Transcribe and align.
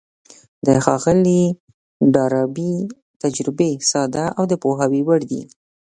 د 0.65 0.67
ښاغلي 0.83 1.43
ډاربي 2.13 2.73
تجربې 3.21 3.71
ساده 3.91 4.25
او 4.37 4.43
د 4.51 4.53
پوهاوي 4.63 5.01
وړ 5.07 5.21
دي. 5.31 5.41